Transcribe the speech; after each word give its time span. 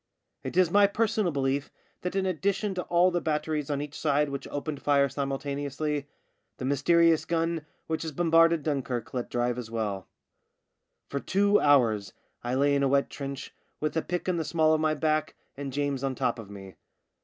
It 0.43 0.57
is 0.57 0.71
my 0.71 0.87
personal 0.87 1.31
belief 1.31 1.69
that 2.01 2.15
in 2.15 2.25
addition 2.25 2.73
to 2.73 2.81
all 2.85 3.11
the 3.11 3.21
batteries 3.21 3.69
on 3.69 3.83
each 3.83 3.93
side 3.93 4.29
which 4.29 4.47
opened 4.47 4.81
fire 4.81 5.07
simultaneously, 5.07 6.07
the 6.57 6.65
mysterious 6.65 7.23
gun 7.23 7.67
which 7.85 8.01
has 8.01 8.11
bombarded 8.11 8.63
Dunkirk 8.63 9.13
let 9.13 9.29
drive 9.29 9.59
as 9.59 9.69
well. 9.69 10.07
JAMES 11.11 11.11
AND 11.11 11.11
THE 11.11 11.13
LAND 11.13 11.53
MINE 11.53 11.61
79 11.61 11.61
For 11.61 11.61
two 11.61 11.67
hours 11.69 12.13
I 12.43 12.55
lay 12.55 12.73
in 12.75 12.81
a 12.81 12.87
wet 12.87 13.11
trench, 13.11 13.53
with 13.79 13.95
a 13.95 14.01
pick 14.01 14.27
in 14.27 14.37
the 14.37 14.43
small 14.43 14.73
of 14.73 14.81
my 14.81 14.95
back 14.95 15.35
and 15.55 15.71
James 15.71 16.03
on 16.03 16.15
top 16.15 16.39
of 16.39 16.49
me. 16.49 16.77